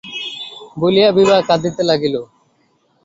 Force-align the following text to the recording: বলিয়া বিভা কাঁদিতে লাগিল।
বলিয়া 0.77 1.09
বিভা 1.17 1.37
কাঁদিতে 1.47 1.81
লাগিল। 1.89 2.15